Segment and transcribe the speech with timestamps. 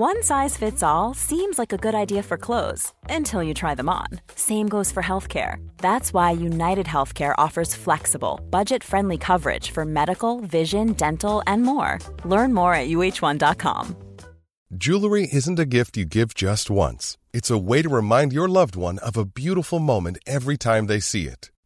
[0.00, 3.90] One size fits all seems like a good idea for clothes until you try them
[3.90, 4.06] on.
[4.34, 5.56] Same goes for healthcare.
[5.76, 11.98] That's why United Healthcare offers flexible, budget friendly coverage for medical, vision, dental, and more.
[12.24, 13.94] Learn more at uh1.com.
[14.78, 18.76] Jewelry isn't a gift you give just once, it's a way to remind your loved
[18.76, 21.50] one of a beautiful moment every time they see it.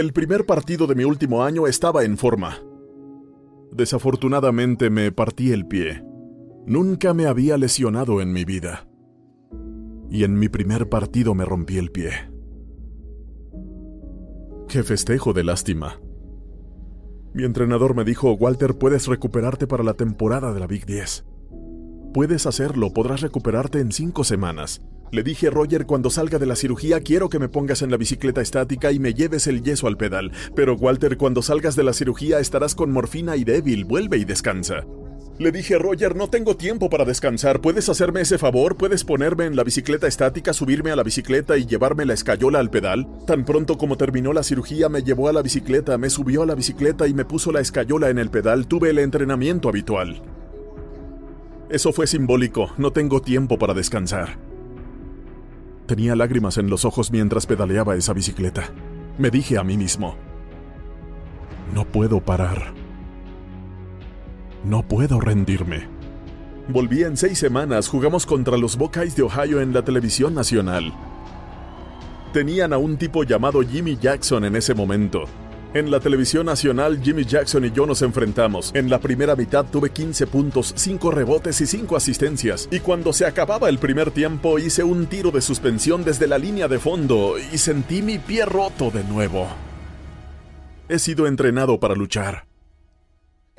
[0.00, 2.56] El primer partido de mi último año estaba en forma.
[3.70, 6.02] Desafortunadamente me partí el pie.
[6.66, 8.88] Nunca me había lesionado en mi vida.
[10.08, 12.12] Y en mi primer partido me rompí el pie.
[14.68, 16.00] Qué festejo de lástima.
[17.34, 21.26] Mi entrenador me dijo, Walter, puedes recuperarte para la temporada de la Big 10.
[22.14, 24.80] Puedes hacerlo, podrás recuperarte en cinco semanas.
[25.12, 28.40] Le dije, Roger, cuando salga de la cirugía quiero que me pongas en la bicicleta
[28.40, 30.30] estática y me lleves el yeso al pedal.
[30.54, 34.84] Pero Walter, cuando salgas de la cirugía estarás con morfina y débil, vuelve y descansa.
[35.40, 37.62] Le dije, Roger, no tengo tiempo para descansar.
[37.62, 38.76] ¿Puedes hacerme ese favor?
[38.76, 42.68] ¿Puedes ponerme en la bicicleta estática, subirme a la bicicleta y llevarme la escayola al
[42.68, 43.08] pedal?
[43.26, 46.54] Tan pronto como terminó la cirugía, me llevó a la bicicleta, me subió a la
[46.54, 48.66] bicicleta y me puso la escayola en el pedal.
[48.66, 50.20] Tuve el entrenamiento habitual.
[51.70, 52.72] Eso fue simbólico.
[52.76, 54.49] No tengo tiempo para descansar.
[55.90, 58.70] Tenía lágrimas en los ojos mientras pedaleaba esa bicicleta.
[59.18, 60.14] Me dije a mí mismo,
[61.74, 62.72] no puedo parar.
[64.64, 65.88] No puedo rendirme.
[66.68, 70.92] Volví en seis semanas, jugamos contra los Buckeyes de Ohio en la televisión nacional.
[72.32, 75.24] Tenían a un tipo llamado Jimmy Jackson en ese momento.
[75.72, 78.72] En la televisión nacional, Jimmy Jackson y yo nos enfrentamos.
[78.74, 82.68] En la primera mitad tuve 15 puntos, 5 rebotes y 5 asistencias.
[82.72, 86.66] Y cuando se acababa el primer tiempo, hice un tiro de suspensión desde la línea
[86.66, 89.46] de fondo y sentí mi pie roto de nuevo.
[90.88, 92.49] He sido entrenado para luchar.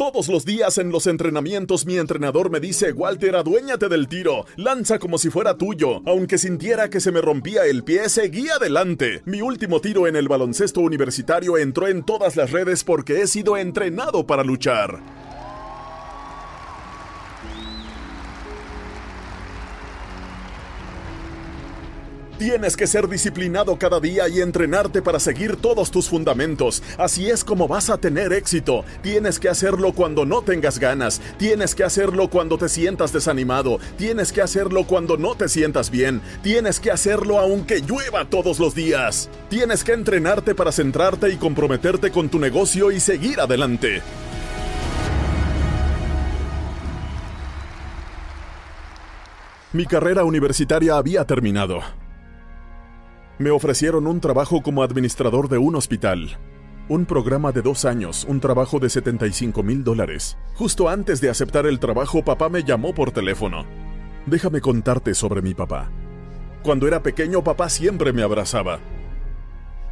[0.02, 4.98] Todos los días en los entrenamientos mi entrenador me dice, Walter, aduéñate del tiro, lanza
[4.98, 6.02] como si fuera tuyo.
[6.08, 9.22] Aunque sintiera que se me rompía el pie, seguí adelante.
[9.26, 13.58] Mi último tiro en el baloncesto universitario entró en todas las redes porque he sido
[13.58, 15.21] entrenado para luchar.
[22.42, 26.82] Tienes que ser disciplinado cada día y entrenarte para seguir todos tus fundamentos.
[26.98, 28.84] Así es como vas a tener éxito.
[29.04, 31.22] Tienes que hacerlo cuando no tengas ganas.
[31.38, 33.78] Tienes que hacerlo cuando te sientas desanimado.
[33.96, 36.20] Tienes que hacerlo cuando no te sientas bien.
[36.42, 39.30] Tienes que hacerlo aunque llueva todos los días.
[39.48, 44.02] Tienes que entrenarte para centrarte y comprometerte con tu negocio y seguir adelante.
[49.74, 51.82] Mi carrera universitaria había terminado
[53.42, 56.38] me ofrecieron un trabajo como administrador de un hospital.
[56.88, 60.38] Un programa de dos años, un trabajo de 75 mil dólares.
[60.56, 63.66] Justo antes de aceptar el trabajo, papá me llamó por teléfono.
[64.26, 65.90] Déjame contarte sobre mi papá.
[66.64, 68.80] Cuando era pequeño, papá siempre me abrazaba.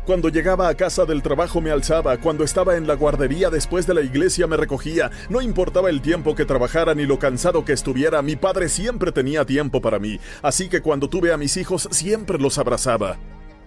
[0.05, 3.93] Cuando llegaba a casa del trabajo me alzaba, cuando estaba en la guardería después de
[3.93, 8.21] la iglesia me recogía, no importaba el tiempo que trabajara ni lo cansado que estuviera,
[8.21, 12.39] mi padre siempre tenía tiempo para mí, así que cuando tuve a mis hijos siempre
[12.39, 13.17] los abrazaba.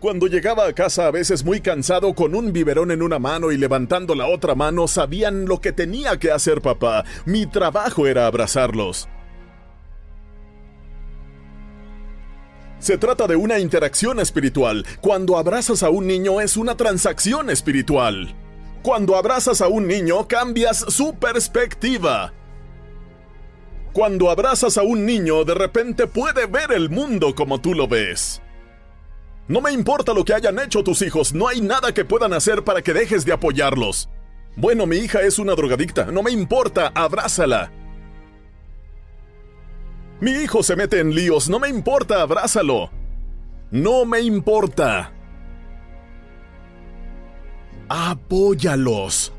[0.03, 3.57] Cuando llegaba a casa a veces muy cansado con un biberón en una mano y
[3.57, 7.05] levantando la otra mano, sabían lo que tenía que hacer papá.
[7.25, 9.09] Mi trabajo era abrazarlos.
[12.81, 14.85] Se trata de una interacción espiritual.
[15.01, 18.35] Cuando abrazas a un niño es una transacción espiritual.
[18.83, 22.33] Cuando abrazas a un niño cambias su perspectiva.
[23.93, 28.43] Cuando abrazas a un niño de repente puede ver el mundo como tú lo ves.
[29.52, 32.64] No me importa lo que hayan hecho tus hijos, no hay nada que puedan hacer
[32.64, 34.08] para que dejes de apoyarlos.
[34.56, 37.70] Bueno, mi hija es una drogadicta, no me importa, abrázala.
[40.22, 42.90] Mi hijo se mete en líos, no me importa, abrázalo.
[43.70, 45.12] No me importa.
[47.90, 49.34] Apóyalos.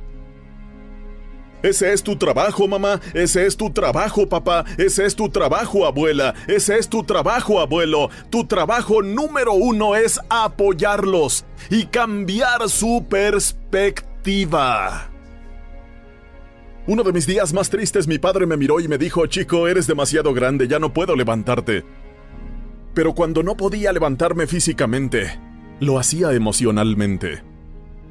[1.63, 2.99] Ese es tu trabajo, mamá.
[3.13, 4.65] Ese es tu trabajo, papá.
[4.77, 6.33] Ese es tu trabajo, abuela.
[6.47, 8.09] Ese es tu trabajo, abuelo.
[8.29, 15.09] Tu trabajo número uno es apoyarlos y cambiar su perspectiva.
[16.85, 19.87] Uno de mis días más tristes mi padre me miró y me dijo, chico, eres
[19.87, 21.85] demasiado grande, ya no puedo levantarte.
[22.93, 25.39] Pero cuando no podía levantarme físicamente,
[25.79, 27.41] lo hacía emocionalmente.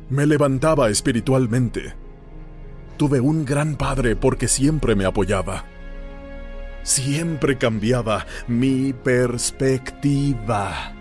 [0.09, 2.02] Me levantaba espiritualmente.
[3.03, 5.65] Tuve un gran padre porque siempre me apoyaba.
[6.85, 10.93] Siempre cambiaba mi perspectiva.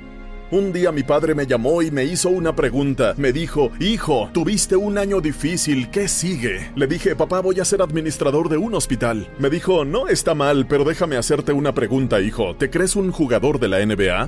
[0.50, 3.13] Un día mi padre me llamó y me hizo una pregunta.
[3.18, 6.71] Me dijo, hijo, tuviste un año difícil, ¿qué sigue?
[6.75, 9.31] Le dije, papá, voy a ser administrador de un hospital.
[9.38, 12.56] Me dijo, no está mal, pero déjame hacerte una pregunta, hijo.
[12.56, 14.27] ¿Te crees un jugador de la NBA?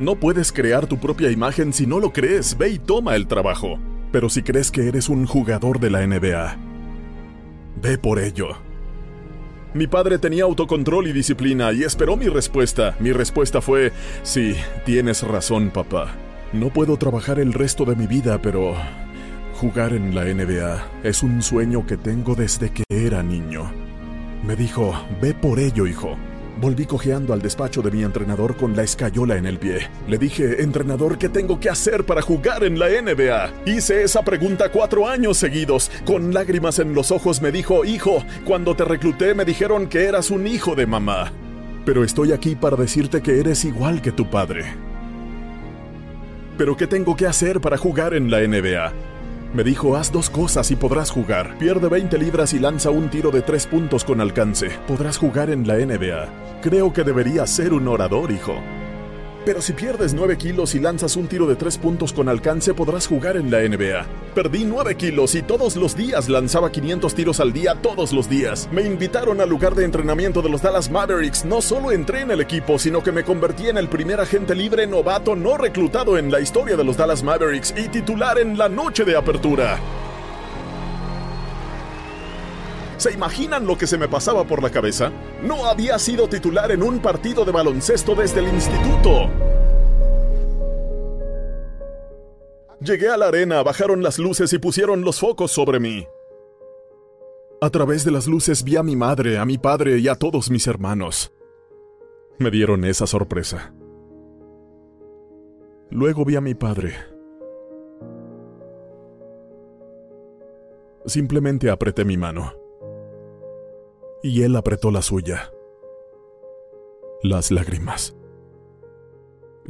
[0.00, 3.78] No puedes crear tu propia imagen si no lo crees, ve y toma el trabajo.
[4.10, 6.73] Pero si crees que eres un jugador de la NBA,
[7.84, 8.56] ve por ello.
[9.74, 12.96] Mi padre tenía autocontrol y disciplina y esperó mi respuesta.
[12.98, 13.92] Mi respuesta fue,
[14.22, 14.54] sí,
[14.86, 16.14] tienes razón, papá.
[16.54, 18.74] No puedo trabajar el resto de mi vida, pero
[19.60, 23.70] jugar en la NBA es un sueño que tengo desde que era niño.
[24.46, 26.16] Me dijo, ve por ello, hijo.
[26.60, 29.90] Volví cojeando al despacho de mi entrenador con la escayola en el pie.
[30.06, 33.52] Le dije, entrenador, ¿qué tengo que hacer para jugar en la NBA?
[33.66, 35.90] Hice esa pregunta cuatro años seguidos.
[36.04, 40.30] Con lágrimas en los ojos me dijo, hijo, cuando te recluté me dijeron que eras
[40.30, 41.32] un hijo de mamá.
[41.84, 44.64] Pero estoy aquí para decirte que eres igual que tu padre.
[46.56, 48.92] ¿Pero qué tengo que hacer para jugar en la NBA?
[49.54, 51.56] Me dijo, haz dos cosas y podrás jugar.
[51.58, 54.68] Pierde 20 libras y lanza un tiro de tres puntos con alcance.
[54.88, 56.60] Podrás jugar en la NBA.
[56.60, 58.56] Creo que deberías ser un orador, hijo.
[59.44, 63.06] Pero si pierdes 9 kilos y lanzas un tiro de 3 puntos con alcance, podrás
[63.06, 64.06] jugar en la NBA.
[64.34, 68.68] Perdí 9 kilos y todos los días lanzaba 500 tiros al día, todos los días.
[68.72, 71.44] Me invitaron al lugar de entrenamiento de los Dallas Mavericks.
[71.44, 74.86] No solo entré en el equipo, sino que me convertí en el primer agente libre
[74.86, 79.04] novato no reclutado en la historia de los Dallas Mavericks y titular en la noche
[79.04, 79.78] de apertura.
[83.04, 85.12] ¿Se imaginan lo que se me pasaba por la cabeza?
[85.42, 89.28] No había sido titular en un partido de baloncesto desde el instituto.
[92.80, 96.06] Llegué a la arena, bajaron las luces y pusieron los focos sobre mí.
[97.60, 100.50] A través de las luces vi a mi madre, a mi padre y a todos
[100.50, 101.30] mis hermanos.
[102.38, 103.74] Me dieron esa sorpresa.
[105.90, 106.94] Luego vi a mi padre.
[111.04, 112.63] Simplemente apreté mi mano
[114.24, 115.52] y él apretó la suya.
[117.22, 118.16] Las lágrimas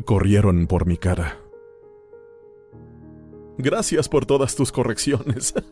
[0.04, 1.40] corrieron por mi cara.
[3.58, 5.54] Gracias por todas tus correcciones.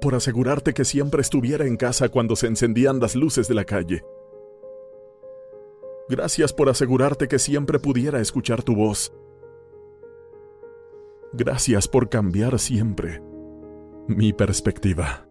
[0.00, 4.02] por asegurarte que siempre estuviera en casa cuando se encendían las luces de la calle.
[6.08, 9.12] Gracias por asegurarte que siempre pudiera escuchar tu voz.
[11.34, 13.20] Gracias por cambiar siempre
[14.08, 15.26] mi perspectiva.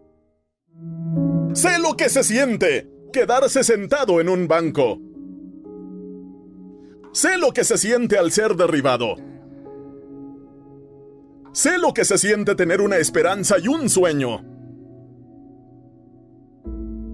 [1.52, 4.98] Sé lo que se siente quedarse sentado en un banco.
[7.12, 9.14] Sé lo que se siente al ser derribado.
[11.52, 14.44] Sé lo que se siente tener una esperanza y un sueño.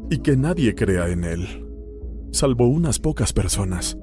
[0.09, 1.69] Y que nadie crea en él,
[2.33, 3.99] salvo unas pocas personas.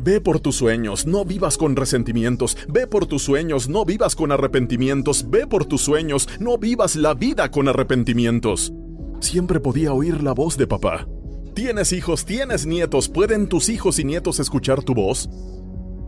[0.00, 2.56] Ve por tus sueños, no vivas con resentimientos.
[2.68, 5.28] Ve por tus sueños, no vivas con arrepentimientos.
[5.28, 8.72] Ve por tus sueños, no vivas la vida con arrepentimientos.
[9.18, 11.08] Siempre podía oír la voz de papá.
[11.54, 15.28] Tienes hijos, tienes nietos, ¿pueden tus hijos y nietos escuchar tu voz?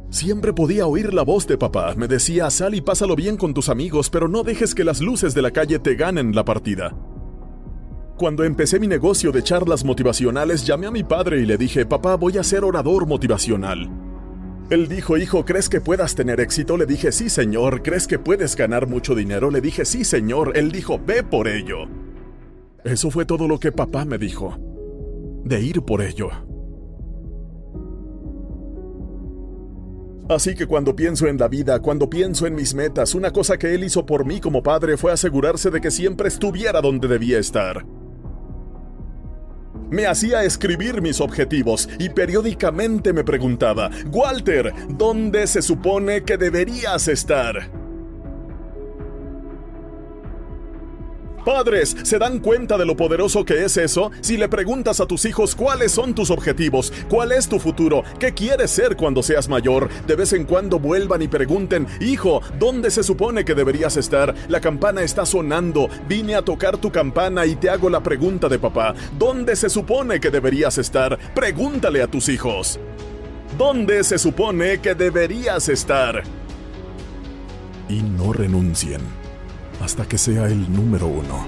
[0.09, 1.95] Siempre podía oír la voz de papá.
[1.97, 5.35] Me decía, sal y pásalo bien con tus amigos, pero no dejes que las luces
[5.35, 6.97] de la calle te ganen la partida.
[8.21, 12.17] Cuando empecé mi negocio de charlas motivacionales, llamé a mi padre y le dije, papá,
[12.17, 13.89] voy a ser orador motivacional.
[14.69, 16.77] Él dijo, hijo, ¿crees que puedas tener éxito?
[16.77, 17.83] Le dije, sí, señor.
[17.83, 19.51] ¿Crees que puedes ganar mucho dinero?
[19.51, 20.53] Le dije, sí, señor.
[20.55, 21.89] Él dijo, ve por ello.
[22.85, 24.55] Eso fue todo lo que papá me dijo.
[25.47, 26.29] De ir por ello.
[30.29, 33.75] Así que cuando pienso en la vida, cuando pienso en mis metas, una cosa que
[33.75, 37.83] él hizo por mí como padre fue asegurarse de que siempre estuviera donde debía estar
[39.91, 47.09] me hacía escribir mis objetivos y periódicamente me preguntaba, Walter, ¿dónde se supone que deberías
[47.09, 47.80] estar?
[51.45, 54.11] Padres, ¿se dan cuenta de lo poderoso que es eso?
[54.21, 58.33] Si le preguntas a tus hijos cuáles son tus objetivos, cuál es tu futuro, qué
[58.35, 63.03] quieres ser cuando seas mayor, de vez en cuando vuelvan y pregunten, hijo, ¿dónde se
[63.03, 64.35] supone que deberías estar?
[64.49, 68.59] La campana está sonando, vine a tocar tu campana y te hago la pregunta de
[68.59, 71.19] papá, ¿dónde se supone que deberías estar?
[71.35, 72.79] Pregúntale a tus hijos.
[73.59, 76.23] ¿Dónde se supone que deberías estar?
[77.89, 79.01] Y amor en un 100,
[79.81, 81.47] hasta que sea el número uno.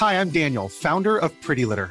[0.00, 1.90] Hi, I'm Daniel, founder of Pretty Litter.